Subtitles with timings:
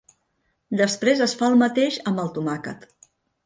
[0.79, 2.93] Després es fa el mateix amb el tomàquet.